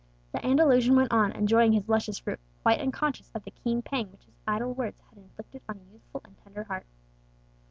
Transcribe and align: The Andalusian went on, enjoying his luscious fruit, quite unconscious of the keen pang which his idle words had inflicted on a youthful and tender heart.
The 0.31 0.43
Andalusian 0.43 0.95
went 0.95 1.11
on, 1.11 1.31
enjoying 1.33 1.73
his 1.73 1.87
luscious 1.87 2.17
fruit, 2.17 2.39
quite 2.63 2.81
unconscious 2.81 3.29
of 3.35 3.43
the 3.43 3.51
keen 3.51 3.83
pang 3.83 4.11
which 4.11 4.23
his 4.25 4.39
idle 4.47 4.73
words 4.73 4.99
had 5.07 5.19
inflicted 5.19 5.61
on 5.69 5.77
a 5.77 5.93
youthful 5.93 6.21
and 6.25 6.35
tender 6.43 6.63
heart. 6.63 6.87